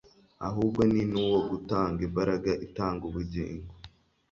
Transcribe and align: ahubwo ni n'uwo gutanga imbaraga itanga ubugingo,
ahubwo 0.47 0.79
ni 0.91 1.01
n'uwo 1.11 1.39
gutanga 1.51 1.99
imbaraga 2.07 2.51
itanga 2.65 3.03
ubugingo, 3.09 3.71